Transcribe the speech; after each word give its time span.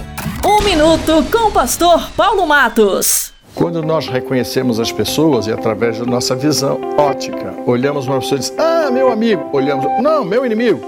Um 0.45 0.63
minuto 0.63 1.25
com 1.31 1.47
o 1.47 1.51
pastor 1.51 2.11
Paulo 2.11 2.45
Matos. 2.45 3.33
Quando 3.55 3.81
nós 3.81 4.07
reconhecemos 4.07 4.79
as 4.79 4.91
pessoas 4.91 5.47
e 5.47 5.51
através 5.51 5.97
da 5.97 6.05
nossa 6.05 6.35
visão 6.35 6.79
ótica, 6.99 7.55
olhamos 7.65 8.05
uma 8.05 8.19
pessoa 8.19 8.37
e 8.37 8.41
diz, 8.41 8.53
ah, 8.55 8.91
meu 8.91 9.11
amigo, 9.11 9.43
olhamos, 9.53 9.87
não, 10.03 10.23
meu 10.23 10.45
inimigo. 10.45 10.81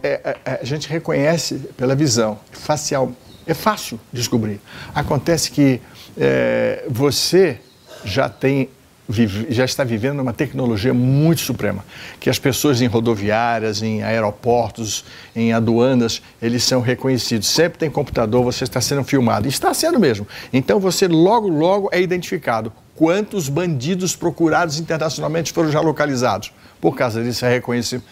É, 0.00 0.36
é, 0.44 0.60
a 0.62 0.64
gente 0.64 0.88
reconhece 0.88 1.56
pela 1.76 1.96
visão 1.96 2.38
facial. 2.52 3.10
É 3.44 3.52
fácil 3.52 3.98
descobrir. 4.12 4.60
Acontece 4.94 5.50
que 5.50 5.82
é, 6.16 6.84
você 6.88 7.58
já 8.04 8.28
tem 8.28 8.70
vive, 9.08 9.46
já 9.50 9.64
está 9.64 9.82
vivendo 9.82 10.20
uma 10.20 10.34
tecnologia 10.34 10.92
muito 10.92 11.40
suprema, 11.40 11.84
que 12.20 12.28
as 12.28 12.38
pessoas 12.38 12.82
em 12.82 12.86
rodoviárias, 12.86 13.82
em 13.82 14.02
aeroportos, 14.02 15.04
em 15.34 15.52
aduanas, 15.52 16.20
eles 16.42 16.62
são 16.62 16.80
reconhecidos. 16.80 17.48
Sempre 17.48 17.78
tem 17.78 17.90
computador, 17.90 18.44
você 18.44 18.64
está 18.64 18.80
sendo 18.80 19.02
filmado. 19.02 19.48
Está 19.48 19.72
sendo 19.72 19.98
mesmo. 19.98 20.26
Então 20.52 20.78
você 20.78 21.08
logo, 21.08 21.48
logo 21.48 21.88
é 21.90 22.00
identificado. 22.00 22.72
Quantos 22.94 23.48
bandidos 23.48 24.14
procurados 24.14 24.78
internacionalmente 24.78 25.52
foram 25.52 25.70
já 25.70 25.80
localizados? 25.80 26.52
Por 26.80 26.94
causa 26.94 27.22
disso, 27.22 27.46
é 27.46 27.48
reconhecimento, 27.48 28.06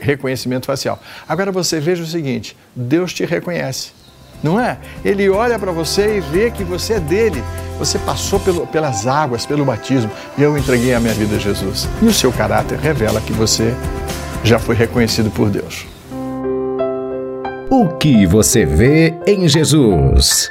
reconhecimento 0.00 0.66
facial. 0.66 1.00
Agora 1.28 1.50
você 1.50 1.80
veja 1.80 2.02
o 2.02 2.06
seguinte: 2.06 2.56
Deus 2.74 3.12
te 3.12 3.24
reconhece 3.24 3.92
não 4.42 4.60
é? 4.60 4.78
Ele 5.04 5.28
olha 5.28 5.58
para 5.58 5.72
você 5.72 6.18
e 6.18 6.20
vê 6.20 6.50
que 6.50 6.64
você 6.64 6.94
é 6.94 7.00
dele. 7.00 7.42
Você 7.78 7.98
passou 7.98 8.38
pelo, 8.40 8.66
pelas 8.66 9.06
águas, 9.06 9.46
pelo 9.46 9.64
batismo, 9.64 10.10
e 10.36 10.42
eu 10.42 10.56
entreguei 10.56 10.94
a 10.94 11.00
minha 11.00 11.14
vida 11.14 11.36
a 11.36 11.38
Jesus. 11.38 11.88
E 12.02 12.06
o 12.06 12.12
seu 12.12 12.32
caráter 12.32 12.78
revela 12.78 13.20
que 13.20 13.32
você 13.32 13.74
já 14.44 14.58
foi 14.58 14.74
reconhecido 14.74 15.30
por 15.30 15.48
Deus. 15.48 15.86
O 17.70 17.88
que 17.98 18.26
você 18.26 18.66
vê 18.66 19.14
em 19.26 19.48
Jesus? 19.48 20.50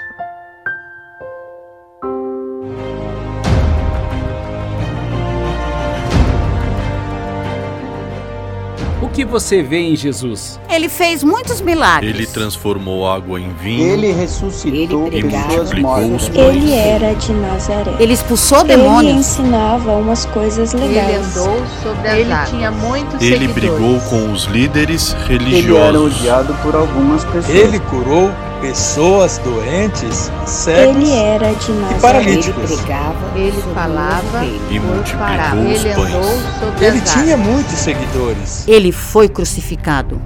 Que 9.19 9.25
você 9.25 9.61
vê 9.61 9.79
em 9.79 9.95
Jesus? 9.97 10.57
Ele 10.69 10.87
fez 10.87 11.25
muitos 11.25 11.59
milagres. 11.59 12.15
Ele 12.15 12.25
transformou 12.25 13.05
água 13.05 13.37
em 13.37 13.51
vinho. 13.61 13.85
Ele 13.91 14.13
ressuscitou 14.13 15.07
ele 15.07 15.23
pessoas 15.23 15.73
mortas. 15.73 16.29
Ele 16.33 16.71
era 16.73 17.13
de 17.15 17.33
Nazaré. 17.33 17.91
Ele 17.99 18.13
expulsou 18.13 18.63
demônios. 18.63 19.09
Ele 19.11 19.19
ensinava 19.19 19.91
umas 19.91 20.25
coisas 20.27 20.71
legais. 20.71 21.09
Ele 21.09 21.15
andou 21.17 21.61
sobre 21.83 22.07
as 22.07 22.17
Ele 22.17 22.31
águas. 22.31 22.49
tinha 22.49 22.71
muitos 22.71 23.21
Ele 23.21 23.39
seguidores. 23.47 23.55
brigou 23.55 23.99
com 24.09 24.31
os 24.31 24.45
líderes 24.45 25.11
religiosos. 25.27 25.67
Ele 25.67 25.77
era 25.77 25.99
odiado 26.01 26.53
por 26.63 26.75
algumas 26.75 27.25
pessoas. 27.25 27.49
Ele 27.49 27.77
curou 27.79 28.31
pessoas 28.59 29.37
doentes, 29.39 30.31
cegos 30.45 30.95
ele 30.95 31.11
era 31.11 31.53
de 31.53 31.71
Nazaré. 31.71 31.97
e 31.97 32.01
paralíticos. 32.01 32.71
Ele 32.71 32.77
pregava, 32.77 33.39
ele 33.39 33.61
falava 33.73 34.45
e 34.45 34.79
multiplicou 34.79 35.71
os 35.71 35.85
ele 35.85 35.95
pães. 35.95 36.81
Ele 36.81 37.01
tinha 37.01 37.37
muitos 37.37 37.79
seguidores. 37.79 38.67
Ele 38.67 38.91
foi 38.91 39.27
crucificado. 39.29 40.21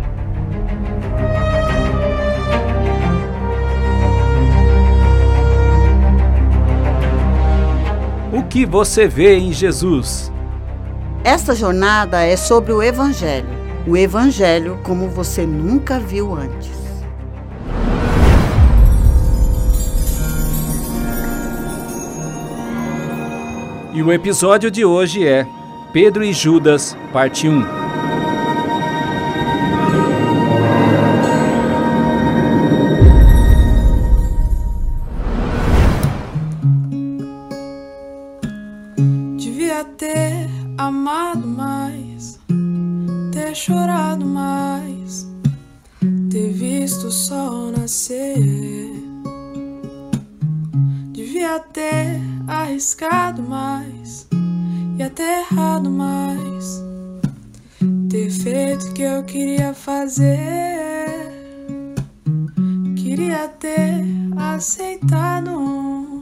O 8.31 8.43
que 8.43 8.65
você 8.65 9.07
vê 9.07 9.37
em 9.37 9.53
Jesus? 9.53 10.31
Esta 11.23 11.55
jornada 11.55 12.21
é 12.23 12.35
sobre 12.35 12.73
o 12.73 12.81
Evangelho. 12.81 13.47
O 13.87 13.95
Evangelho 13.95 14.79
como 14.83 15.07
você 15.07 15.45
nunca 15.45 15.99
viu 15.99 16.33
antes. 16.33 16.82
E 23.93 24.01
o 24.01 24.11
episódio 24.11 24.71
de 24.71 24.83
hoje 24.83 25.23
é 25.27 25.45
Pedro 25.91 26.23
e 26.23 26.33
Judas, 26.33 26.97
parte 27.11 27.47
1. 27.47 27.82
Mais 53.43 54.27
e 54.97 55.03
até 55.03 55.41
errado 55.41 55.89
mais. 55.89 56.83
Ter 58.09 58.29
feito 58.29 58.87
o 58.87 58.93
que 58.93 59.01
eu 59.01 59.23
queria 59.23 59.73
fazer. 59.73 61.07
Queria 62.95 63.47
ter 63.47 64.03
aceitado 64.37 66.21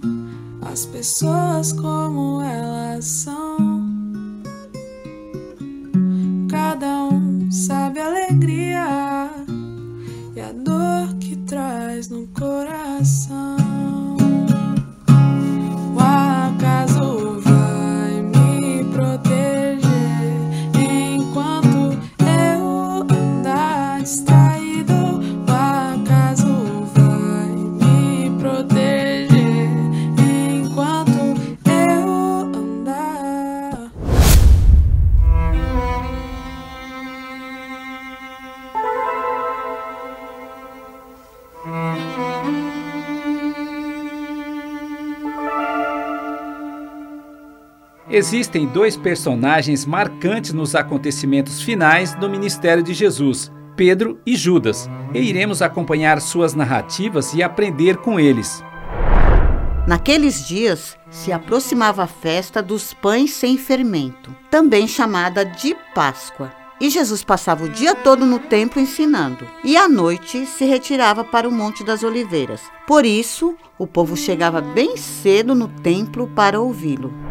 as 0.62 0.86
pessoas 0.86 1.74
como 1.74 2.42
elas 2.42 3.06
são. 3.06 3.82
Cada 6.50 7.04
um 7.06 7.52
sabe 7.52 8.00
a 8.00 8.10
Existem 48.14 48.66
dois 48.66 48.98
personagens 48.98 49.86
marcantes 49.86 50.52
nos 50.52 50.76
acontecimentos 50.76 51.62
finais 51.62 52.14
do 52.14 52.30
ministério 52.30 52.84
de 52.84 52.94
Jesus, 52.94 53.50
Pedro 53.74 54.20
e 54.26 54.36
Judas, 54.36 54.90
e 55.14 55.20
iremos 55.20 55.62
acompanhar 55.62 56.20
suas 56.20 56.54
narrativas 56.54 57.34
e 57.34 57.42
aprender 57.42 57.96
com 57.96 58.20
eles. 58.20 58.62
Naqueles 59.88 60.46
dias 60.46 60.98
se 61.10 61.32
aproximava 61.32 62.04
a 62.04 62.08
festa 62.08 62.62
dos 62.62 62.94
pães 62.94 63.32
sem 63.32 63.58
fermento, 63.58 64.36
também 64.50 64.90
chamada 64.90 65.46
de 65.46 65.74
Páscoa. 65.96 66.52
E 66.82 66.90
Jesus 66.90 67.24
passava 67.24 67.64
o 67.64 67.70
dia 67.70 67.96
todo 67.96 68.26
no 68.26 68.40
templo 68.40 68.82
ensinando, 68.82 69.48
e 69.64 69.78
à 69.78 69.88
noite 69.88 70.46
se 70.46 70.66
retirava 70.66 71.24
para 71.24 71.48
o 71.48 71.52
Monte 71.52 71.82
das 71.82 72.04
Oliveiras. 72.04 72.60
Por 72.86 73.06
isso, 73.06 73.56
o 73.80 73.88
povo 73.88 74.18
chegava 74.18 74.60
bem 74.60 74.98
cedo 74.98 75.56
no 75.56 75.70
templo 75.70 76.28
para 76.28 76.60
ouvi-lo. 76.60 77.31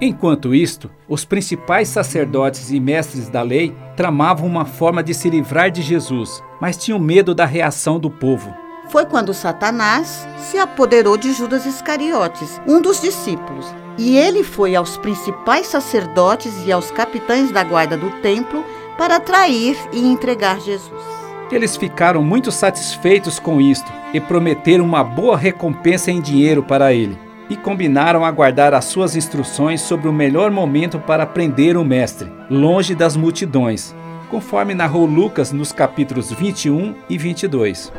Enquanto 0.00 0.54
isto, 0.54 0.90
os 1.06 1.26
principais 1.26 1.86
sacerdotes 1.88 2.70
e 2.70 2.80
mestres 2.80 3.28
da 3.28 3.42
lei 3.42 3.76
tramavam 3.94 4.46
uma 4.46 4.64
forma 4.64 5.02
de 5.02 5.12
se 5.12 5.28
livrar 5.28 5.70
de 5.70 5.82
Jesus, 5.82 6.42
mas 6.58 6.78
tinham 6.78 6.98
medo 6.98 7.34
da 7.34 7.44
reação 7.44 7.98
do 7.98 8.10
povo. 8.10 8.54
Foi 8.88 9.04
quando 9.04 9.34
Satanás 9.34 10.26
se 10.38 10.56
apoderou 10.56 11.18
de 11.18 11.34
Judas 11.34 11.66
Iscariotes, 11.66 12.58
um 12.66 12.80
dos 12.80 13.02
discípulos, 13.02 13.66
e 13.98 14.16
ele 14.16 14.42
foi 14.42 14.74
aos 14.74 14.96
principais 14.96 15.66
sacerdotes 15.66 16.54
e 16.64 16.72
aos 16.72 16.90
capitães 16.90 17.52
da 17.52 17.62
guarda 17.62 17.96
do 17.98 18.10
templo 18.22 18.64
para 18.96 19.20
trair 19.20 19.76
e 19.92 20.00
entregar 20.00 20.58
Jesus. 20.60 21.04
Eles 21.52 21.76
ficaram 21.76 22.22
muito 22.22 22.50
satisfeitos 22.50 23.38
com 23.38 23.60
isto 23.60 23.92
e 24.14 24.20
prometeram 24.20 24.84
uma 24.84 25.04
boa 25.04 25.36
recompensa 25.36 26.10
em 26.10 26.22
dinheiro 26.22 26.62
para 26.62 26.94
ele. 26.94 27.29
E 27.50 27.56
combinaram 27.56 28.24
aguardar 28.24 28.72
as 28.72 28.84
suas 28.84 29.16
instruções 29.16 29.80
sobre 29.80 30.08
o 30.08 30.12
melhor 30.12 30.52
momento 30.52 31.00
para 31.00 31.26
prender 31.26 31.76
o 31.76 31.84
mestre, 31.84 32.30
longe 32.48 32.94
das 32.94 33.16
multidões, 33.16 33.92
conforme 34.30 34.72
narrou 34.72 35.04
Lucas 35.04 35.50
nos 35.50 35.72
capítulos 35.72 36.32
21 36.32 36.94
e 37.08 37.18
22. 37.18 37.92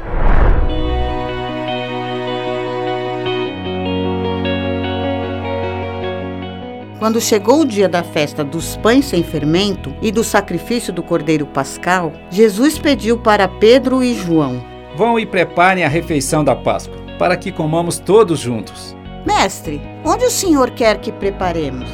Quando 6.98 7.20
chegou 7.20 7.62
o 7.62 7.66
dia 7.66 7.90
da 7.90 8.04
festa 8.04 8.44
dos 8.44 8.78
pães 8.78 9.06
sem 9.06 9.24
fermento 9.24 9.92
e 10.02 10.12
do 10.12 10.24
sacrifício 10.24 10.94
do 10.94 11.04
cordeiro 11.04 11.48
pascal, 11.48 12.14
Jesus 12.30 12.78
pediu 12.78 13.18
para 13.18 13.48
Pedro 13.48 14.02
e 14.02 14.14
João: 14.14 14.64
Vão 14.96 15.20
e 15.20 15.26
preparem 15.26 15.84
a 15.84 15.90
refeição 15.90 16.44
da 16.44 16.56
Páscoa, 16.56 16.96
para 17.18 17.36
que 17.36 17.52
comamos 17.52 17.98
todos 17.98 18.40
juntos. 18.40 18.96
Mestre, 19.26 19.80
onde 20.04 20.26
o 20.26 20.32
senhor 20.32 20.72
quer 20.72 21.00
que 21.00 21.12
preparemos? 21.12 21.90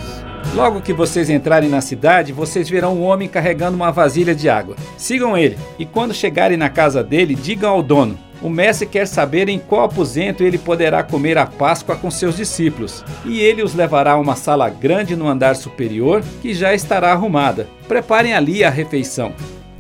Logo 0.56 0.82
que 0.82 0.94
vocês 0.94 1.30
entrarem 1.30 1.70
na 1.70 1.82
cidade, 1.82 2.32
vocês 2.32 2.70
verão 2.70 2.96
um 2.96 3.04
homem 3.04 3.28
carregando 3.28 3.76
uma 3.76 3.92
vasilha 3.92 4.34
de 4.34 4.50
água. 4.50 4.78
Sigam 4.98 5.38
ele, 5.38 5.58
e 5.78 5.86
quando 5.86 6.14
chegarem 6.14 6.58
na 6.58 6.70
casa 6.70 7.04
dele, 7.04 7.36
digam 7.36 7.70
ao 7.70 7.84
dono: 7.84 8.18
o 8.42 8.50
mestre 8.50 8.88
quer 8.88 9.08
saber 9.08 9.50
em 9.50 9.60
qual 9.60 9.84
aposento 9.84 10.44
ele 10.44 10.58
poderá 10.58 11.04
comer 11.04 11.38
a 11.38 11.46
Páscoa 11.46 11.96
com 11.96 12.10
seus 12.10 12.38
discípulos, 12.38 13.04
e 13.26 13.40
ele 13.42 13.62
os 13.62 13.76
levará 13.76 14.14
a 14.14 14.20
uma 14.20 14.36
sala 14.36 14.70
grande 14.70 15.16
no 15.16 15.28
andar 15.28 15.56
superior, 15.56 16.24
que 16.42 16.54
já 16.54 16.74
estará 16.74 17.12
arrumada. 17.12 17.68
Preparem 17.88 18.34
ali 18.34 18.64
a 18.64 18.70
refeição. 18.70 19.34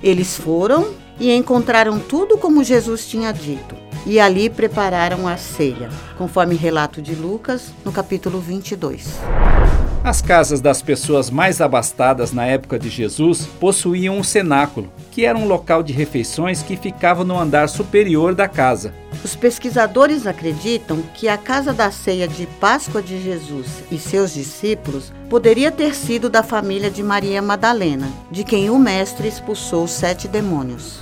Eles 0.03 0.35
foram 0.35 0.89
e 1.19 1.33
encontraram 1.33 1.97
tudo 1.97 2.37
como 2.37 2.63
Jesus 2.63 3.07
tinha 3.07 3.31
dito, 3.31 3.75
e 4.07 4.21
ali 4.21 4.49
prepararam 4.49 5.27
a 5.27 5.35
ceia, 5.35 5.89
conforme 6.17 6.55
relato 6.55 7.01
de 7.01 7.13
Lucas, 7.13 7.73
no 7.83 7.91
capítulo 7.91 8.39
22. 8.39 9.19
As 10.01 10.21
casas 10.21 10.61
das 10.61 10.81
pessoas 10.81 11.29
mais 11.29 11.59
abastadas 11.59 12.31
na 12.31 12.45
época 12.45 12.79
de 12.79 12.89
Jesus 12.89 13.45
possuíam 13.59 14.17
um 14.17 14.23
cenáculo, 14.23 14.89
que 15.11 15.25
era 15.25 15.37
um 15.37 15.45
local 15.45 15.83
de 15.83 15.91
refeições 15.91 16.63
que 16.63 16.77
ficava 16.77 17.25
no 17.25 17.37
andar 17.37 17.67
superior 17.67 18.33
da 18.33 18.47
casa. 18.47 18.93
Os 19.21 19.35
pesquisadores 19.35 20.25
acreditam 20.25 21.01
que 21.13 21.27
a 21.27 21.37
casa 21.37 21.73
da 21.73 21.91
ceia 21.91 22.25
de 22.25 22.45
Páscoa 22.45 23.01
de 23.01 23.21
Jesus 23.21 23.83
e 23.91 23.97
seus 23.97 24.33
discípulos 24.33 25.11
poderia 25.29 25.71
ter 25.71 25.93
sido 25.93 26.29
da 26.29 26.41
família 26.41 26.89
de 26.89 27.03
Maria 27.03 27.41
Madalena, 27.41 28.07
de 28.31 28.45
quem 28.45 28.69
o 28.69 28.79
Mestre 28.79 29.27
expulsou 29.27 29.85
sete 29.85 30.29
demônios. 30.29 31.01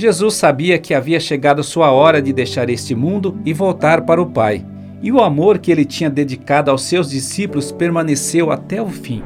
Jesus 0.00 0.34
sabia 0.34 0.78
que 0.78 0.94
havia 0.94 1.20
chegado 1.20 1.62
sua 1.62 1.90
hora 1.90 2.22
de 2.22 2.32
deixar 2.32 2.70
este 2.70 2.94
mundo 2.94 3.38
e 3.44 3.52
voltar 3.52 4.00
para 4.00 4.20
o 4.20 4.24
Pai, 4.24 4.64
e 5.02 5.12
o 5.12 5.20
amor 5.20 5.58
que 5.58 5.70
ele 5.70 5.84
tinha 5.84 6.08
dedicado 6.08 6.70
aos 6.70 6.84
seus 6.84 7.10
discípulos 7.10 7.70
permaneceu 7.70 8.50
até 8.50 8.80
o 8.80 8.88
fim. 8.88 9.22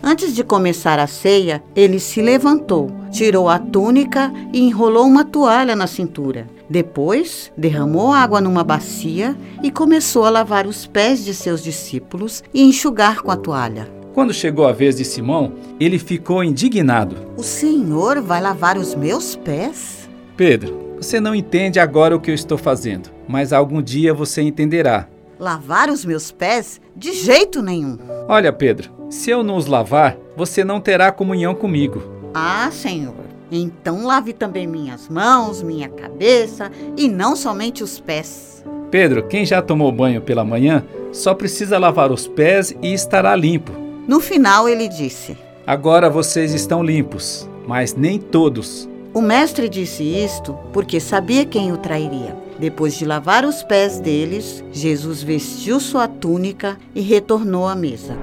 Antes 0.00 0.32
de 0.36 0.44
começar 0.44 1.00
a 1.00 1.08
ceia, 1.08 1.60
ele 1.74 1.98
se 1.98 2.22
levantou, 2.22 2.92
tirou 3.10 3.48
a 3.48 3.58
túnica 3.58 4.32
e 4.52 4.60
enrolou 4.60 5.04
uma 5.04 5.24
toalha 5.24 5.74
na 5.74 5.88
cintura. 5.88 6.46
Depois, 6.70 7.50
derramou 7.56 8.12
água 8.12 8.40
numa 8.40 8.62
bacia 8.62 9.36
e 9.64 9.70
começou 9.70 10.24
a 10.24 10.30
lavar 10.30 10.64
os 10.64 10.86
pés 10.86 11.24
de 11.24 11.34
seus 11.34 11.60
discípulos 11.60 12.44
e 12.54 12.62
enxugar 12.62 13.20
com 13.20 13.32
a 13.32 13.36
toalha. 13.36 13.97
Quando 14.18 14.34
chegou 14.34 14.66
a 14.66 14.72
vez 14.72 14.96
de 14.96 15.04
Simão, 15.04 15.52
ele 15.78 15.96
ficou 15.96 16.42
indignado. 16.42 17.14
O 17.36 17.42
Senhor 17.44 18.20
vai 18.20 18.42
lavar 18.42 18.76
os 18.76 18.92
meus 18.92 19.36
pés? 19.36 20.10
Pedro, 20.36 20.96
você 20.96 21.20
não 21.20 21.32
entende 21.32 21.78
agora 21.78 22.16
o 22.16 22.20
que 22.20 22.28
eu 22.28 22.34
estou 22.34 22.58
fazendo, 22.58 23.10
mas 23.28 23.52
algum 23.52 23.80
dia 23.80 24.12
você 24.12 24.42
entenderá. 24.42 25.06
Lavar 25.38 25.88
os 25.88 26.04
meus 26.04 26.32
pés? 26.32 26.80
De 26.96 27.12
jeito 27.12 27.62
nenhum. 27.62 27.96
Olha, 28.26 28.52
Pedro, 28.52 28.90
se 29.08 29.30
eu 29.30 29.44
não 29.44 29.54
os 29.54 29.66
lavar, 29.66 30.16
você 30.36 30.64
não 30.64 30.80
terá 30.80 31.12
comunhão 31.12 31.54
comigo. 31.54 32.02
Ah, 32.34 32.68
Senhor. 32.72 33.14
Então 33.52 34.04
lave 34.04 34.32
também 34.32 34.66
minhas 34.66 35.08
mãos, 35.08 35.62
minha 35.62 35.88
cabeça 35.88 36.72
e 36.96 37.06
não 37.08 37.36
somente 37.36 37.84
os 37.84 38.00
pés. 38.00 38.64
Pedro, 38.90 39.28
quem 39.28 39.46
já 39.46 39.62
tomou 39.62 39.92
banho 39.92 40.20
pela 40.20 40.44
manhã 40.44 40.84
só 41.12 41.34
precisa 41.34 41.78
lavar 41.78 42.10
os 42.10 42.26
pés 42.26 42.74
e 42.82 42.92
estará 42.92 43.36
limpo. 43.36 43.86
No 44.08 44.20
final, 44.20 44.66
ele 44.66 44.88
disse: 44.88 45.36
Agora 45.66 46.08
vocês 46.08 46.54
estão 46.54 46.82
limpos, 46.82 47.46
mas 47.66 47.94
nem 47.94 48.18
todos. 48.18 48.88
O 49.12 49.20
mestre 49.20 49.68
disse 49.68 50.02
isto 50.02 50.54
porque 50.72 50.98
sabia 50.98 51.44
quem 51.44 51.72
o 51.72 51.76
trairia. 51.76 52.34
Depois 52.58 52.96
de 52.96 53.04
lavar 53.04 53.44
os 53.44 53.62
pés 53.62 54.00
deles, 54.00 54.64
Jesus 54.72 55.22
vestiu 55.22 55.78
sua 55.78 56.08
túnica 56.08 56.78
e 56.94 57.02
retornou 57.02 57.68
à 57.68 57.74
mesa. 57.74 58.16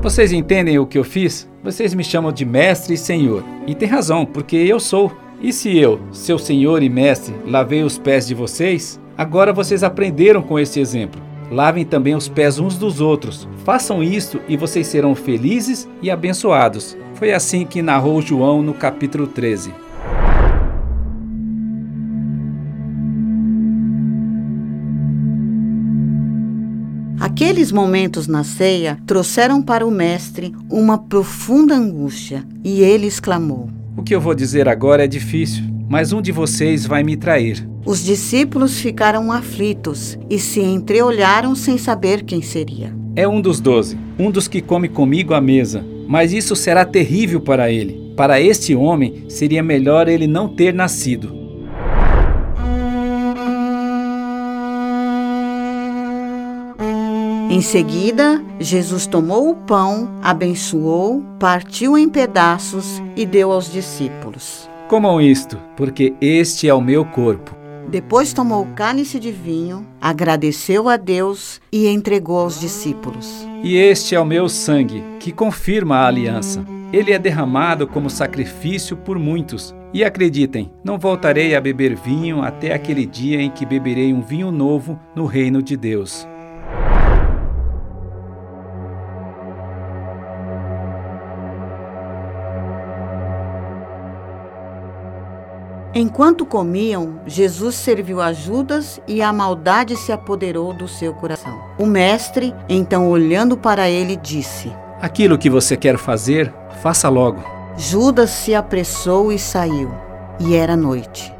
Vocês 0.00 0.32
entendem 0.32 0.78
o 0.78 0.86
que 0.86 0.96
eu 0.96 1.04
fiz? 1.04 1.46
Vocês 1.62 1.92
me 1.92 2.02
chamam 2.02 2.32
de 2.32 2.46
mestre 2.46 2.94
e 2.94 2.98
senhor. 2.98 3.44
E 3.66 3.74
tem 3.74 3.86
razão, 3.86 4.24
porque 4.24 4.56
eu 4.56 4.80
sou. 4.80 5.12
E 5.38 5.52
se 5.52 5.76
eu, 5.76 6.00
seu 6.12 6.38
senhor 6.38 6.82
e 6.82 6.88
mestre, 6.88 7.34
lavei 7.46 7.82
os 7.82 7.98
pés 7.98 8.26
de 8.26 8.34
vocês, 8.34 8.98
agora 9.18 9.52
vocês 9.52 9.84
aprenderam 9.84 10.40
com 10.40 10.58
esse 10.58 10.80
exemplo. 10.80 11.20
Lavem 11.50 11.84
também 11.84 12.14
os 12.14 12.28
pés 12.28 12.58
uns 12.58 12.76
dos 12.76 13.00
outros. 13.00 13.48
Façam 13.64 14.02
isto 14.02 14.40
e 14.48 14.56
vocês 14.56 14.86
serão 14.86 15.14
felizes 15.14 15.88
e 16.00 16.10
abençoados. 16.10 16.96
Foi 17.14 17.32
assim 17.32 17.64
que 17.64 17.82
narrou 17.82 18.20
João 18.20 18.62
no 18.62 18.74
capítulo 18.74 19.26
13. 19.26 19.72
Aqueles 27.20 27.72
momentos 27.72 28.26
na 28.26 28.44
ceia 28.44 28.98
trouxeram 29.06 29.60
para 29.60 29.86
o 29.86 29.90
mestre 29.90 30.54
uma 30.70 30.98
profunda 30.98 31.74
angústia 31.74 32.44
e 32.62 32.80
ele 32.80 33.06
exclamou: 33.06 33.68
O 33.96 34.02
que 34.02 34.14
eu 34.14 34.20
vou 34.20 34.34
dizer 34.34 34.68
agora 34.68 35.04
é 35.04 35.06
difícil, 35.06 35.64
mas 35.94 36.12
um 36.12 36.20
de 36.20 36.32
vocês 36.32 36.84
vai 36.84 37.04
me 37.04 37.16
trair. 37.16 37.64
Os 37.86 38.02
discípulos 38.02 38.80
ficaram 38.80 39.30
aflitos 39.30 40.18
e 40.28 40.40
se 40.40 40.60
entreolharam 40.60 41.54
sem 41.54 41.78
saber 41.78 42.24
quem 42.24 42.42
seria. 42.42 42.92
É 43.14 43.28
um 43.28 43.40
dos 43.40 43.60
doze, 43.60 43.96
um 44.18 44.28
dos 44.28 44.48
que 44.48 44.60
come 44.60 44.88
comigo 44.88 45.34
à 45.34 45.40
mesa. 45.40 45.86
Mas 46.08 46.32
isso 46.32 46.56
será 46.56 46.84
terrível 46.84 47.40
para 47.40 47.70
ele. 47.70 48.12
Para 48.16 48.40
este 48.40 48.74
homem, 48.74 49.26
seria 49.28 49.62
melhor 49.62 50.08
ele 50.08 50.26
não 50.26 50.48
ter 50.48 50.74
nascido. 50.74 51.32
Em 57.48 57.60
seguida, 57.60 58.44
Jesus 58.58 59.06
tomou 59.06 59.48
o 59.48 59.54
pão, 59.54 60.18
abençoou, 60.20 61.22
partiu 61.38 61.96
em 61.96 62.08
pedaços 62.08 63.00
e 63.14 63.24
deu 63.24 63.52
aos 63.52 63.72
discípulos. 63.72 64.73
Comam 64.88 65.18
isto, 65.18 65.58
porque 65.76 66.14
este 66.20 66.68
é 66.68 66.74
o 66.74 66.80
meu 66.80 67.06
corpo. 67.06 67.56
Depois 67.88 68.32
tomou 68.34 68.62
o 68.62 68.74
cálice 68.74 69.18
de 69.18 69.32
vinho, 69.32 69.86
agradeceu 70.00 70.88
a 70.88 70.96
Deus 70.96 71.60
e 71.72 71.88
entregou 71.88 72.38
aos 72.38 72.60
discípulos. 72.60 73.46
E 73.62 73.76
este 73.76 74.14
é 74.14 74.20
o 74.20 74.26
meu 74.26 74.48
sangue, 74.48 75.02
que 75.18 75.32
confirma 75.32 75.96
a 75.96 76.06
aliança. 76.06 76.64
Ele 76.92 77.12
é 77.12 77.18
derramado 77.18 77.86
como 77.86 78.10
sacrifício 78.10 78.96
por 78.96 79.18
muitos. 79.18 79.74
E 79.92 80.04
acreditem, 80.04 80.70
não 80.84 80.98
voltarei 80.98 81.54
a 81.54 81.60
beber 81.60 81.94
vinho 81.96 82.42
até 82.42 82.74
aquele 82.74 83.06
dia 83.06 83.40
em 83.40 83.50
que 83.50 83.64
beberei 83.64 84.12
um 84.12 84.20
vinho 84.20 84.50
novo 84.50 84.98
no 85.14 85.24
reino 85.24 85.62
de 85.62 85.76
Deus. 85.76 86.26
Enquanto 95.96 96.44
comiam, 96.44 97.20
Jesus 97.24 97.76
serviu 97.76 98.20
a 98.20 98.32
Judas 98.32 99.00
e 99.06 99.22
a 99.22 99.32
maldade 99.32 99.96
se 99.96 100.10
apoderou 100.10 100.72
do 100.72 100.88
seu 100.88 101.14
coração. 101.14 101.56
O 101.78 101.86
mestre, 101.86 102.52
então 102.68 103.08
olhando 103.08 103.56
para 103.56 103.88
ele, 103.88 104.16
disse: 104.16 104.72
Aquilo 105.00 105.38
que 105.38 105.48
você 105.48 105.76
quer 105.76 105.96
fazer, 105.96 106.52
faça 106.82 107.08
logo. 107.08 107.44
Judas 107.76 108.30
se 108.30 108.56
apressou 108.56 109.30
e 109.30 109.38
saiu, 109.38 109.94
e 110.40 110.56
era 110.56 110.76
noite. 110.76 111.32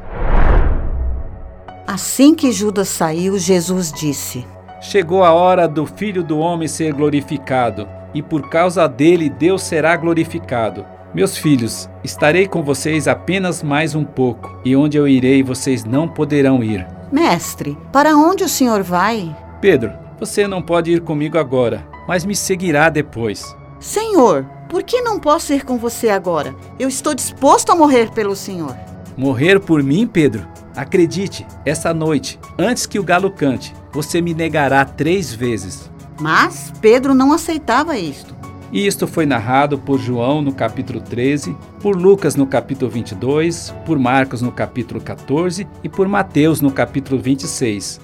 Assim 1.84 2.32
que 2.32 2.52
Judas 2.52 2.88
saiu, 2.88 3.36
Jesus 3.36 3.90
disse: 3.90 4.46
Chegou 4.80 5.24
a 5.24 5.32
hora 5.32 5.66
do 5.66 5.84
Filho 5.84 6.22
do 6.22 6.38
Homem 6.38 6.68
ser 6.68 6.92
glorificado, 6.92 7.88
e 8.14 8.22
por 8.22 8.48
causa 8.48 8.86
dele 8.86 9.28
Deus 9.28 9.62
será 9.62 9.96
glorificado. 9.96 10.93
Meus 11.14 11.38
filhos, 11.38 11.88
estarei 12.02 12.48
com 12.48 12.60
vocês 12.60 13.06
apenas 13.06 13.62
mais 13.62 13.94
um 13.94 14.02
pouco, 14.02 14.58
e 14.64 14.74
onde 14.74 14.96
eu 14.96 15.06
irei 15.06 15.44
vocês 15.44 15.84
não 15.84 16.08
poderão 16.08 16.60
ir. 16.60 16.84
Mestre, 17.12 17.78
para 17.92 18.16
onde 18.16 18.42
o 18.42 18.48
senhor 18.48 18.82
vai? 18.82 19.34
Pedro, 19.60 19.92
você 20.18 20.48
não 20.48 20.60
pode 20.60 20.90
ir 20.90 21.02
comigo 21.02 21.38
agora, 21.38 21.86
mas 22.08 22.24
me 22.24 22.34
seguirá 22.34 22.88
depois. 22.88 23.56
Senhor, 23.78 24.44
por 24.68 24.82
que 24.82 25.02
não 25.02 25.20
posso 25.20 25.52
ir 25.52 25.64
com 25.64 25.78
você 25.78 26.08
agora? 26.08 26.52
Eu 26.80 26.88
estou 26.88 27.14
disposto 27.14 27.70
a 27.70 27.76
morrer 27.76 28.10
pelo 28.10 28.34
senhor. 28.34 28.76
Morrer 29.16 29.60
por 29.60 29.84
mim, 29.84 30.08
Pedro? 30.08 30.44
Acredite, 30.74 31.46
essa 31.64 31.94
noite, 31.94 32.40
antes 32.58 32.86
que 32.86 32.98
o 32.98 33.04
galo 33.04 33.30
cante, 33.30 33.72
você 33.92 34.20
me 34.20 34.34
negará 34.34 34.84
três 34.84 35.32
vezes. 35.32 35.88
Mas 36.20 36.72
Pedro 36.80 37.14
não 37.14 37.32
aceitava 37.32 37.96
isto. 37.96 38.33
E 38.74 38.88
isto 38.88 39.06
foi 39.06 39.24
narrado 39.24 39.78
por 39.78 40.00
João 40.00 40.42
no 40.42 40.52
capítulo 40.52 41.00
13, 41.00 41.56
por 41.80 41.94
Lucas 41.94 42.34
no 42.34 42.44
capítulo 42.44 42.90
22, 42.90 43.72
por 43.86 44.00
Marcos 44.00 44.42
no 44.42 44.50
capítulo 44.50 45.00
14 45.00 45.64
e 45.84 45.88
por 45.88 46.08
Mateus 46.08 46.60
no 46.60 46.72
capítulo 46.72 47.22
26. 47.22 48.03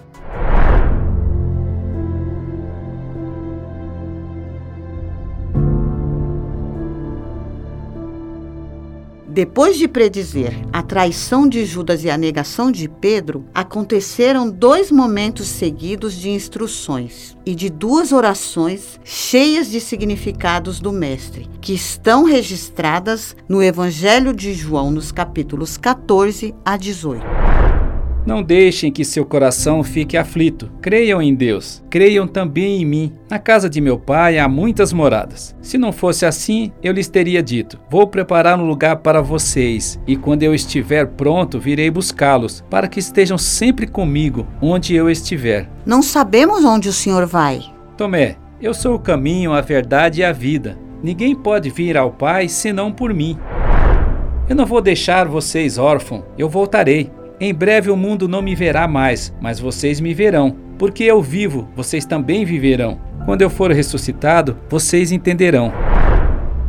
Depois 9.33 9.79
de 9.79 9.87
predizer 9.87 10.53
a 10.73 10.83
traição 10.83 11.49
de 11.49 11.65
Judas 11.65 12.03
e 12.03 12.11
a 12.11 12.19
negação 12.19 12.69
de 12.69 12.89
Pedro, 12.89 13.45
aconteceram 13.55 14.51
dois 14.51 14.91
momentos 14.91 15.47
seguidos 15.47 16.15
de 16.15 16.31
instruções 16.31 17.37
e 17.47 17.55
de 17.55 17.71
duas 17.71 18.11
orações 18.11 18.99
cheias 19.05 19.71
de 19.71 19.81
significados 19.81 20.81
do 20.81 20.91
Mestre, 20.91 21.49
que 21.61 21.73
estão 21.73 22.25
registradas 22.25 23.37
no 23.49 23.63
Evangelho 23.63 24.35
de 24.35 24.53
João, 24.53 24.91
nos 24.91 25.13
capítulos 25.13 25.77
14 25.77 26.53
a 26.65 26.77
18. 26.77 27.40
Não 28.27 28.43
deixem 28.43 28.93
que 28.93 29.05
seu 29.05 29.25
coração 29.25 29.83
fique 29.83 30.17
aflito. 30.17 30.71
Creiam 30.83 31.23
em 31.23 31.35
Deus. 31.35 31.83
Creiam 31.89 32.27
também 32.27 32.83
em 32.83 32.85
mim. 32.85 33.13
Na 33.31 33.39
casa 33.39 33.69
de 33.69 33.81
meu 33.81 33.99
pai 33.99 34.39
há 34.39 34.47
muitas 34.49 34.93
moradas. 34.93 35.57
Se 35.63 35.79
não 35.79 35.91
fosse 35.91 36.27
assim, 36.27 36.71
eu 36.83 36.93
lhes 36.93 37.09
teria 37.09 37.43
dito: 37.43 37.79
Vou 37.91 38.07
preparar 38.07 38.59
um 38.59 38.67
lugar 38.67 38.97
para 38.97 39.23
vocês, 39.23 39.99
e 40.07 40.17
quando 40.17 40.43
eu 40.43 40.55
estiver 40.55 41.07
pronto, 41.07 41.59
virei 41.59 41.91
buscá-los, 41.91 42.63
para 42.69 42.89
que 42.89 43.01
estejam 43.01 43.39
sempre 43.39 43.87
comigo, 43.87 44.47
onde 44.61 44.95
eu 44.95 45.09
estiver. 45.09 45.69
Não 45.87 46.03
sabemos 46.03 46.65
onde 46.65 46.89
o 46.89 46.93
senhor 46.93 47.27
vai. 47.27 47.63
Tomé, 47.97 48.37
eu 48.61 48.75
sou 48.75 48.95
o 48.97 49.01
caminho, 49.01 49.53
a 49.53 49.61
verdade 49.61 50.21
e 50.21 50.25
a 50.25 50.33
vida. 50.33 50.79
Ninguém 51.03 51.35
pode 51.35 51.71
vir 51.71 51.97
ao 51.97 52.11
Pai 52.11 52.49
senão 52.49 52.93
por 52.93 53.15
mim. 53.15 53.39
Eu 54.49 54.55
não 54.55 54.67
vou 54.67 54.83
deixar 54.83 55.27
vocês 55.27 55.79
órfãos, 55.79 56.25
eu 56.37 56.49
voltarei. 56.49 57.11
Em 57.43 57.55
breve 57.55 57.91
o 57.91 57.97
mundo 57.97 58.29
não 58.29 58.43
me 58.43 58.55
verá 58.55 58.87
mais, 58.87 59.35
mas 59.41 59.59
vocês 59.59 59.99
me 59.99 60.13
verão. 60.13 60.55
Porque 60.79 61.05
eu 61.05 61.23
vivo, 61.23 61.67
vocês 61.75 62.05
também 62.05 62.45
viverão. 62.45 63.01
Quando 63.25 63.41
eu 63.41 63.49
for 63.49 63.73
ressuscitado, 63.73 64.59
vocês 64.69 65.11
entenderão. 65.11 65.73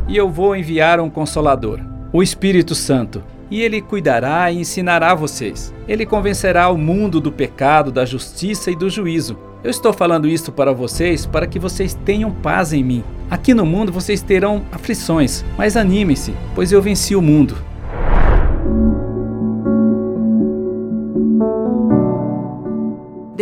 E 0.08 0.16
eu 0.16 0.30
vou 0.30 0.56
enviar 0.56 0.98
um 0.98 1.10
consolador, 1.10 1.78
o 2.10 2.22
Espírito 2.22 2.74
Santo, 2.74 3.22
e 3.50 3.60
ele 3.60 3.82
cuidará 3.82 4.50
e 4.50 4.60
ensinará 4.60 5.14
vocês. 5.14 5.74
Ele 5.86 6.06
convencerá 6.06 6.70
o 6.70 6.78
mundo 6.78 7.20
do 7.20 7.30
pecado, 7.30 7.92
da 7.92 8.06
justiça 8.06 8.70
e 8.70 8.76
do 8.76 8.88
juízo. 8.88 9.36
Eu 9.62 9.70
estou 9.70 9.92
falando 9.92 10.26
isto 10.26 10.50
para 10.50 10.72
vocês 10.72 11.26
para 11.26 11.46
que 11.46 11.58
vocês 11.58 11.92
tenham 11.92 12.30
paz 12.30 12.72
em 12.72 12.82
mim. 12.82 13.04
Aqui 13.30 13.52
no 13.52 13.66
mundo 13.66 13.92
vocês 13.92 14.22
terão 14.22 14.62
aflições, 14.72 15.44
mas 15.58 15.76
animem-se, 15.76 16.32
pois 16.54 16.72
eu 16.72 16.80
venci 16.80 17.14
o 17.14 17.20
mundo. 17.20 17.71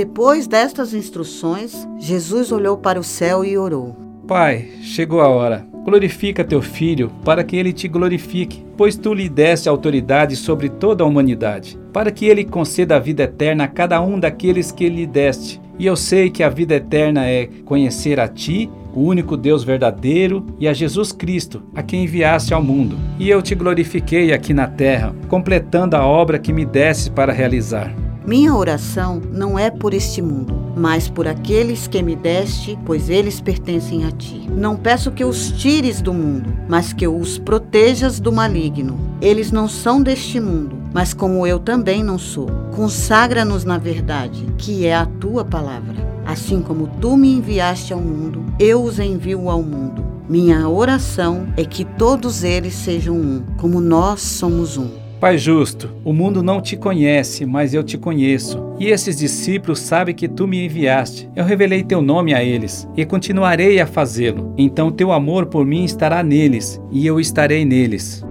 Depois 0.01 0.47
destas 0.47 0.95
instruções, 0.95 1.87
Jesus 1.99 2.51
olhou 2.51 2.79
para 2.79 2.99
o 2.99 3.05
céu 3.05 3.45
e 3.45 3.59
orou: 3.59 3.95
Pai, 4.27 4.71
chegou 4.81 5.21
a 5.21 5.29
hora. 5.29 5.67
Glorifica 5.85 6.43
teu 6.43 6.63
filho, 6.63 7.13
para 7.23 7.45
que 7.45 7.55
ele 7.55 7.71
te 7.71 7.87
glorifique, 7.87 8.65
pois 8.79 8.97
tu 8.97 9.13
lhe 9.13 9.29
deste 9.29 9.69
autoridade 9.69 10.37
sobre 10.37 10.71
toda 10.71 11.05
a 11.05 11.07
humanidade, 11.07 11.79
para 11.93 12.11
que 12.11 12.25
ele 12.25 12.47
conceda 12.47 12.97
a 12.97 12.99
vida 12.99 13.25
eterna 13.25 13.65
a 13.65 13.69
cada 13.69 14.01
um 14.01 14.19
daqueles 14.19 14.73
que 14.73 14.89
lhe 14.89 15.07
deste. 15.07 15.61
E 15.79 15.85
eu 15.85 15.97
sei 15.97 16.31
que 16.31 16.43
a 16.43 16.49
vida 16.49 16.77
eterna 16.77 17.27
é 17.27 17.47
conhecer 17.67 18.19
a 18.19 18.27
ti, 18.27 18.71
o 18.95 19.03
único 19.03 19.37
Deus 19.37 19.63
verdadeiro, 19.63 20.47
e 20.59 20.67
a 20.67 20.73
Jesus 20.73 21.13
Cristo, 21.13 21.63
a 21.75 21.83
quem 21.83 22.05
enviaste 22.05 22.55
ao 22.55 22.63
mundo. 22.63 22.97
E 23.19 23.29
eu 23.29 23.43
te 23.43 23.55
glorifiquei 23.55 24.33
aqui 24.33 24.55
na 24.55 24.67
terra, 24.67 25.15
completando 25.29 25.95
a 25.95 26.07
obra 26.07 26.39
que 26.39 26.55
me 26.55 26.65
deste 26.65 27.11
para 27.11 27.35
realizar. 27.35 27.95
Minha 28.27 28.55
oração 28.55 29.21
não 29.33 29.59
é 29.59 29.71
por 29.71 29.95
este 29.95 30.21
mundo, 30.21 30.55
mas 30.77 31.09
por 31.09 31.27
aqueles 31.27 31.89
que 31.89 32.03
me 32.03 32.15
deste, 32.15 32.79
pois 32.85 33.09
eles 33.09 33.41
pertencem 33.41 34.05
a 34.05 34.11
ti. 34.11 34.47
Não 34.51 34.77
peço 34.77 35.11
que 35.11 35.25
os 35.25 35.51
tires 35.53 36.03
do 36.03 36.13
mundo, 36.13 36.53
mas 36.69 36.93
que 36.93 37.09
os 37.09 37.39
protejas 37.39 38.21
do 38.21 38.31
maligno. 38.31 38.99
Eles 39.23 39.51
não 39.51 39.67
são 39.69 40.03
deste 40.03 40.39
mundo, 40.39 40.77
mas 40.93 41.15
como 41.15 41.47
eu 41.47 41.59
também 41.59 42.05
não 42.05 42.19
sou. 42.19 42.47
Consagra-nos 42.77 43.65
na 43.65 43.79
verdade, 43.79 44.47
que 44.59 44.87
é 44.87 44.95
a 44.95 45.07
tua 45.07 45.45
palavra. 45.45 45.97
Assim 46.27 46.61
como 46.61 46.89
tu 47.01 47.17
me 47.17 47.33
enviaste 47.33 47.93
ao 47.93 48.01
mundo, 48.01 48.45
eu 48.59 48.83
os 48.83 48.99
envio 48.99 49.49
ao 49.49 49.63
mundo. 49.63 50.05
Minha 50.29 50.69
oração 50.69 51.49
é 51.57 51.65
que 51.65 51.85
todos 51.85 52.45
eles 52.45 52.75
sejam 52.75 53.17
um, 53.17 53.43
como 53.57 53.81
nós 53.81 54.21
somos 54.21 54.77
um. 54.77 55.10
Pai 55.21 55.37
justo, 55.37 55.91
o 56.03 56.15
mundo 56.15 56.43
não 56.43 56.63
te 56.63 56.79
conhece, 56.79 57.45
mas 57.45 57.75
eu 57.75 57.85
te 57.85 57.99
conheço. 57.99 58.75
E 58.79 58.87
esses 58.87 59.19
discípulos 59.19 59.79
sabem 59.79 60.15
que 60.15 60.27
tu 60.27 60.49
me 60.49 60.65
enviaste. 60.65 61.29
Eu 61.37 61.45
revelei 61.45 61.83
teu 61.83 62.01
nome 62.01 62.33
a 62.33 62.43
eles 62.43 62.89
e 62.97 63.05
continuarei 63.05 63.79
a 63.81 63.87
fazê-lo. 63.87 64.55
Então 64.57 64.91
teu 64.91 65.13
amor 65.13 65.45
por 65.45 65.67
mim 65.67 65.85
estará 65.85 66.23
neles 66.23 66.81
e 66.91 67.07
eu 67.07 67.21
estarei 67.21 67.67
neles. 67.67 68.25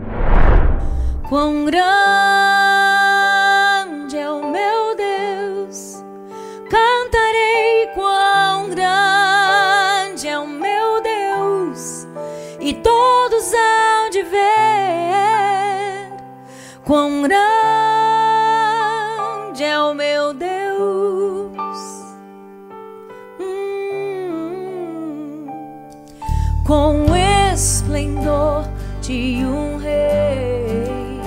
Quão 1.29 1.65
grande 1.65 1.85
é 4.17 4.27
o 4.27 4.51
meu 4.51 4.97
Deus, 4.97 6.03
cantarei 6.71 7.85
quão 7.93 8.71
grande 8.71 10.27
é 10.27 10.39
o 10.39 10.47
meu 10.47 11.03
Deus, 11.03 12.07
e 12.59 12.73
todos 12.73 13.18
quão 16.89 17.21
grande 17.21 17.37
é 19.63 19.79
o 19.79 19.93
meu 19.93 20.33
Deus. 20.33 21.59
Hum, 23.39 24.25
com 26.65 27.05
o 27.05 27.15
esplendor 27.53 28.67
de 29.03 29.45
um 29.45 29.77
rei, 29.77 31.21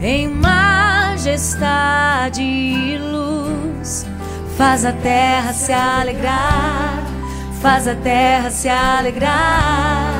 em 0.00 0.28
majestade 0.28 1.60
e 2.40 2.96
luz, 2.96 4.06
faz 4.56 4.86
a 4.86 4.94
terra 4.94 5.52
se 5.52 5.74
alegrar, 5.74 7.04
faz 7.60 7.86
a 7.86 7.94
terra 7.94 8.48
se 8.48 8.70
alegrar. 8.70 10.14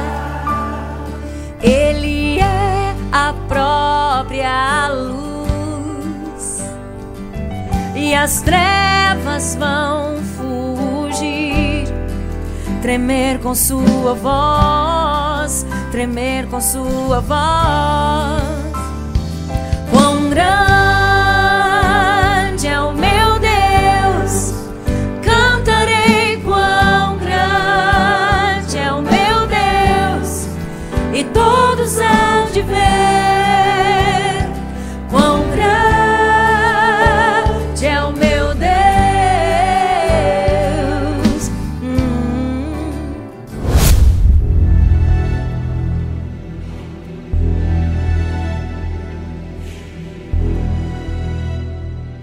Ele 1.62 2.40
é 2.40 2.94
a 3.10 3.32
própria 4.46 4.88
luz, 4.88 6.64
e 7.96 8.14
as 8.14 8.40
trevas 8.42 9.56
vão 9.56 10.16
fugir, 10.36 11.86
tremer 12.80 13.40
com 13.40 13.54
sua 13.54 14.14
voz 14.14 15.66
tremer 15.90 16.46
com 16.48 16.60
sua 16.60 17.20
voz. 17.20 18.66
Quão 19.90 20.28
grande 20.28 20.75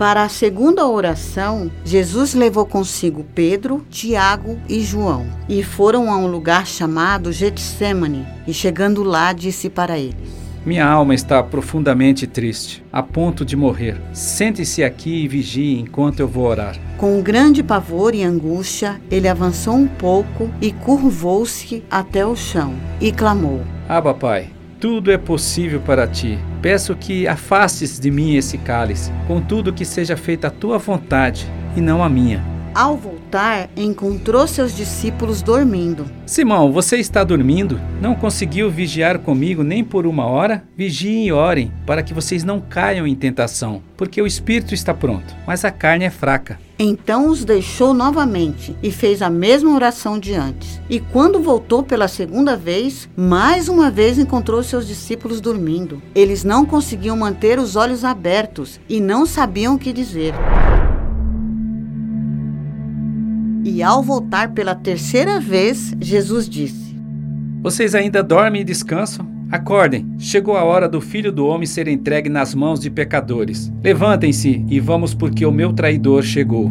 Para 0.04 0.24
a 0.24 0.28
segunda 0.28 0.86
oração, 0.86 1.72
Jesus 1.86 2.34
levou 2.34 2.66
consigo 2.66 3.26
Pedro, 3.34 3.86
Tiago 3.90 4.60
e 4.68 4.82
João 4.82 5.26
e 5.48 5.64
foram 5.64 6.12
a 6.12 6.18
um 6.18 6.28
lugar 6.28 6.68
chamado 6.68 7.32
Getsemane. 7.32 8.28
E 8.46 8.54
chegando 8.54 9.02
lá, 9.02 9.32
disse 9.32 9.70
para 9.70 9.98
eles: 9.98 10.30
Minha 10.66 10.86
alma 10.86 11.16
está 11.16 11.42
profundamente 11.42 12.28
triste, 12.28 12.84
a 12.92 13.02
ponto 13.02 13.46
de 13.46 13.56
morrer. 13.56 13.96
Sente-se 14.12 14.84
aqui 14.84 15.24
e 15.24 15.28
vigie 15.30 15.80
enquanto 15.80 16.20
eu 16.20 16.28
vou 16.28 16.48
orar. 16.48 16.76
Com 16.98 17.22
grande 17.22 17.64
pavor 17.64 18.14
e 18.14 18.24
angústia, 18.24 19.00
ele 19.10 19.30
avançou 19.30 19.74
um 19.74 19.88
pouco 19.88 20.52
e 20.62 20.74
curvou-se 20.74 21.82
até 21.90 22.26
o 22.26 22.36
chão 22.36 22.74
e 23.00 23.10
clamou: 23.10 23.62
Abba, 23.88 24.14
Pai, 24.14 24.50
tudo 24.84 25.14
é 25.14 25.18
possível 25.18 25.80
para 25.80 26.06
ti. 26.06 26.38
Peço 26.62 26.94
que 26.94 27.26
afastes 27.26 27.98
de 27.98 28.12
mim 28.12 28.36
esse 28.36 28.58
cálice, 28.58 29.14
contudo 29.26 29.72
que 29.72 29.86
seja 29.86 30.18
feita 30.18 30.48
a 30.48 30.52
tua 30.52 30.78
vontade 30.78 31.50
e 31.78 31.80
não 31.80 32.04
a 32.04 32.10
minha. 32.10 32.44
Ao 32.76 32.98
voltar, 32.98 33.23
encontrou 33.76 34.48
seus 34.48 34.76
discípulos 34.76 35.42
dormindo. 35.42 36.06
Simão, 36.26 36.72
você 36.72 36.98
está 36.98 37.24
dormindo? 37.24 37.80
Não 38.02 38.16
conseguiu 38.16 38.70
vigiar 38.70 39.20
comigo 39.20 39.64
nem 39.64 39.84
por 39.84 40.06
uma 40.06 40.26
hora? 40.26 40.64
Vigiem 40.78 41.28
e 41.28 41.32
orem, 41.32 41.72
para 41.86 42.04
que 42.04 42.14
vocês 42.14 42.44
não 42.44 42.62
caiam 42.62 43.08
em 43.08 43.16
tentação, 43.16 43.82
porque 43.98 44.22
o 44.22 44.28
espírito 44.28 44.74
está 44.74 44.94
pronto, 44.94 45.36
mas 45.48 45.66
a 45.66 45.72
carne 45.72 46.06
é 46.06 46.10
fraca. 46.10 46.60
Então 46.78 47.30
os 47.30 47.46
deixou 47.46 47.94
novamente 47.94 48.76
e 48.84 48.92
fez 48.92 49.22
a 49.22 49.30
mesma 49.30 49.74
oração 49.74 50.20
de 50.20 50.34
antes. 50.34 50.82
E 50.90 51.00
quando 51.00 51.42
voltou 51.42 51.84
pela 51.84 52.08
segunda 52.08 52.58
vez, 52.58 53.08
mais 53.16 53.70
uma 53.70 53.90
vez 53.90 54.18
encontrou 54.18 54.62
seus 54.64 54.88
discípulos 54.88 55.40
dormindo. 55.40 56.02
Eles 56.14 56.44
não 56.44 56.66
conseguiam 56.66 57.16
manter 57.16 57.60
os 57.60 57.76
olhos 57.76 58.04
abertos 58.04 58.80
e 58.90 59.00
não 59.00 59.26
sabiam 59.26 59.76
o 59.76 59.80
que 59.80 59.94
dizer. 59.94 60.34
E 63.64 63.82
ao 63.82 64.04
voltar 64.04 64.52
pela 64.52 64.76
terceira 64.76 65.40
vez, 65.40 65.96
Jesus 66.02 66.50
disse: 66.50 66.98
Vocês 67.62 67.96
ainda 67.96 68.22
dormem 68.22 68.62
e 68.62 68.66
descansam? 68.66 69.32
Acordem, 69.50 70.16
chegou 70.20 70.58
a 70.58 70.64
hora 70.64 70.90
do 70.90 71.00
filho 71.00 71.32
do 71.32 71.46
homem 71.46 71.66
ser 71.66 71.88
entregue 71.88 72.28
nas 72.28 72.54
mãos 72.54 72.80
de 72.80 72.90
pecadores. 72.90 73.72
Levantem-se 73.82 74.66
e 74.68 74.80
vamos, 74.80 75.14
porque 75.14 75.46
o 75.46 75.52
meu 75.52 75.72
traidor 75.72 76.24
chegou. 76.24 76.70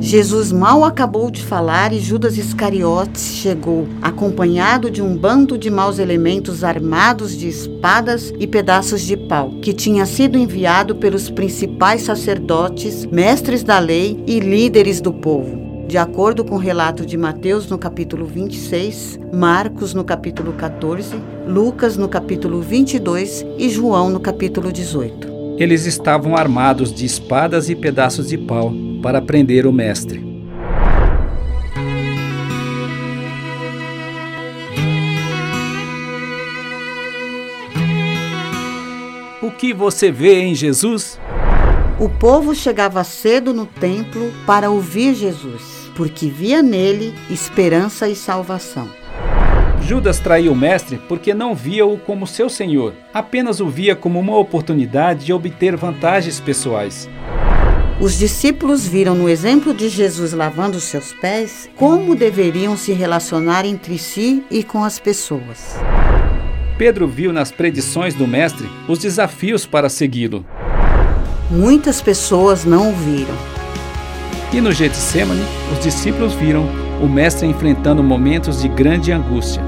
Jesus 0.00 0.50
mal 0.50 0.82
acabou 0.82 1.30
de 1.30 1.42
falar 1.42 1.92
e 1.92 2.00
Judas 2.00 2.38
Iscariotes 2.38 3.34
chegou, 3.34 3.86
acompanhado 4.00 4.90
de 4.90 5.02
um 5.02 5.14
bando 5.14 5.58
de 5.58 5.70
maus 5.70 5.98
elementos 5.98 6.64
armados 6.64 7.36
de 7.36 7.46
espadas 7.46 8.32
e 8.38 8.46
pedaços 8.46 9.02
de 9.02 9.14
pau, 9.14 9.50
que 9.60 9.74
tinha 9.74 10.06
sido 10.06 10.38
enviado 10.38 10.96
pelos 10.96 11.28
principais 11.28 12.00
sacerdotes, 12.00 13.04
mestres 13.06 13.62
da 13.62 13.78
lei 13.78 14.24
e 14.26 14.40
líderes 14.40 15.02
do 15.02 15.12
povo. 15.12 15.84
De 15.86 15.98
acordo 15.98 16.44
com 16.44 16.54
o 16.54 16.58
relato 16.58 17.04
de 17.04 17.18
Mateus 17.18 17.68
no 17.68 17.76
capítulo 17.76 18.24
26, 18.24 19.20
Marcos 19.34 19.92
no 19.92 20.02
capítulo 20.02 20.54
14, 20.54 21.14
Lucas 21.46 21.98
no 21.98 22.08
capítulo 22.08 22.62
22 22.62 23.44
e 23.58 23.68
João 23.68 24.08
no 24.08 24.18
capítulo 24.18 24.72
18. 24.72 25.28
Eles 25.58 25.84
estavam 25.84 26.34
armados 26.34 26.90
de 26.92 27.04
espadas 27.04 27.68
e 27.68 27.76
pedaços 27.76 28.28
de 28.28 28.38
pau 28.38 28.72
para 29.00 29.20
prender 29.22 29.66
o 29.66 29.72
mestre. 29.72 30.24
O 39.42 39.50
que 39.50 39.72
você 39.72 40.10
vê 40.10 40.40
em 40.40 40.54
Jesus? 40.54 41.18
O 41.98 42.08
povo 42.08 42.54
chegava 42.54 43.04
cedo 43.04 43.52
no 43.52 43.66
templo 43.66 44.32
para 44.46 44.70
ouvir 44.70 45.14
Jesus, 45.14 45.90
porque 45.94 46.28
via 46.28 46.62
nele 46.62 47.14
esperança 47.28 48.08
e 48.08 48.14
salvação. 48.14 48.88
Judas 49.82 50.18
traiu 50.18 50.52
o 50.52 50.56
mestre 50.56 51.00
porque 51.08 51.34
não 51.34 51.54
via-o 51.54 51.98
como 51.98 52.26
seu 52.26 52.48
senhor, 52.48 52.94
apenas 53.12 53.60
o 53.60 53.68
via 53.68 53.96
como 53.96 54.20
uma 54.20 54.36
oportunidade 54.36 55.26
de 55.26 55.32
obter 55.32 55.76
vantagens 55.76 56.38
pessoais. 56.38 57.08
Os 58.00 58.18
discípulos 58.18 58.86
viram 58.86 59.14
no 59.14 59.28
exemplo 59.28 59.74
de 59.74 59.90
Jesus 59.90 60.32
lavando 60.32 60.80
seus 60.80 61.12
pés 61.12 61.68
como 61.76 62.16
deveriam 62.16 62.74
se 62.74 62.94
relacionar 62.94 63.66
entre 63.66 63.98
si 63.98 64.42
e 64.50 64.64
com 64.64 64.82
as 64.82 64.98
pessoas. 64.98 65.76
Pedro 66.78 67.06
viu 67.06 67.30
nas 67.30 67.52
predições 67.52 68.14
do 68.14 68.26
mestre 68.26 68.66
os 68.88 68.98
desafios 68.98 69.66
para 69.66 69.90
segui-lo. 69.90 70.46
Muitas 71.50 72.00
pessoas 72.00 72.64
não 72.64 72.88
o 72.90 72.94
viram. 72.94 73.36
E 74.50 74.62
no 74.62 74.72
Getsemane, 74.72 75.44
os 75.70 75.84
discípulos 75.84 76.32
viram 76.32 76.66
o 77.02 77.06
mestre 77.06 77.46
enfrentando 77.46 78.02
momentos 78.02 78.62
de 78.62 78.68
grande 78.68 79.12
angústia. 79.12 79.62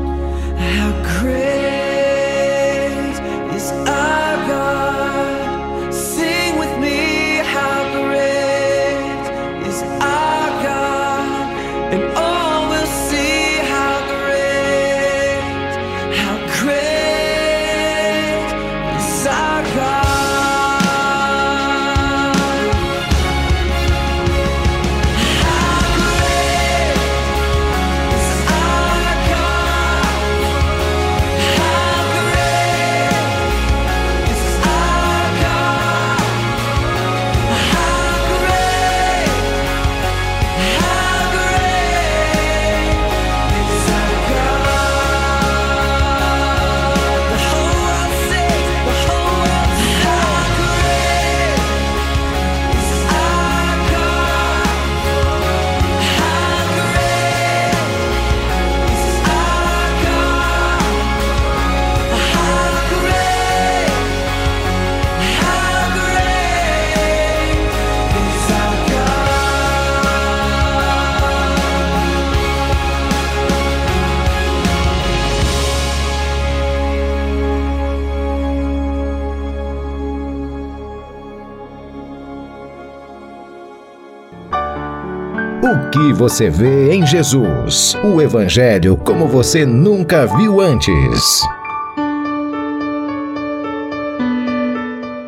Que 86.13 86.19
você 86.19 86.51
vê 86.51 86.93
em 86.93 87.07
Jesus? 87.07 87.97
O 88.05 88.21
Evangelho 88.21 88.99
como 88.99 89.27
você 89.27 89.65
nunca 89.65 90.27
viu 90.27 90.61
antes. 90.61 91.41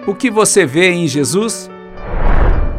O 0.06 0.14
que 0.14 0.30
você 0.30 0.66
vê 0.66 0.90
em 0.90 1.08
Jesus? 1.08 1.70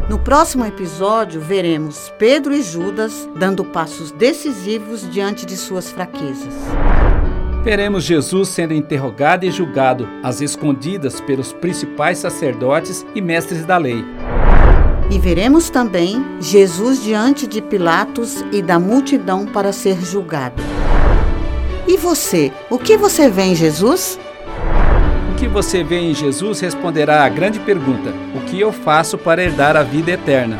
No 0.08 0.16
No 0.16 0.20
próximo 0.20 0.64
episódio, 0.64 1.40
veremos 1.40 2.12
Pedro 2.16 2.54
e 2.54 2.62
Judas 2.62 3.28
dando 3.36 3.64
passos 3.64 4.12
decisivos 4.12 5.10
diante 5.10 5.44
de 5.44 5.56
suas 5.56 5.90
fraquezas. 5.90 6.54
Veremos 7.64 8.04
Jesus 8.04 8.50
sendo 8.50 8.72
interrogado 8.72 9.44
e 9.44 9.50
julgado 9.50 10.08
às 10.22 10.40
escondidas 10.40 11.20
pelos 11.20 11.52
principais 11.52 12.18
sacerdotes 12.18 13.04
e 13.16 13.20
mestres 13.20 13.64
da 13.64 13.76
lei. 13.76 14.04
E 15.08 15.18
veremos 15.18 15.70
também 15.70 16.24
Jesus 16.40 17.02
diante 17.02 17.46
de 17.46 17.62
Pilatos 17.62 18.44
e 18.50 18.60
da 18.60 18.78
multidão 18.78 19.46
para 19.46 19.72
ser 19.72 20.00
julgado. 20.04 20.62
E 21.86 21.96
você, 21.96 22.52
o 22.68 22.78
que 22.78 22.96
você 22.96 23.30
vê 23.30 23.42
em 23.42 23.54
Jesus? 23.54 24.18
O 25.32 25.36
que 25.36 25.46
você 25.46 25.84
vê 25.84 26.00
em 26.00 26.14
Jesus 26.14 26.58
responderá 26.58 27.24
à 27.24 27.28
grande 27.28 27.60
pergunta: 27.60 28.12
o 28.34 28.40
que 28.40 28.60
eu 28.60 28.72
faço 28.72 29.16
para 29.16 29.42
herdar 29.42 29.76
a 29.76 29.84
vida 29.84 30.10
eterna? 30.10 30.58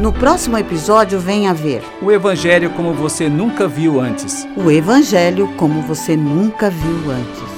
No 0.00 0.12
próximo 0.12 0.56
episódio, 0.56 1.20
venha 1.20 1.52
ver 1.52 1.82
o 2.00 2.10
Evangelho 2.10 2.70
como 2.70 2.94
você 2.94 3.28
nunca 3.28 3.68
viu 3.68 4.00
antes. 4.00 4.48
O 4.56 4.70
Evangelho 4.70 5.48
como 5.58 5.82
você 5.82 6.16
nunca 6.16 6.70
viu 6.70 7.10
antes. 7.10 7.51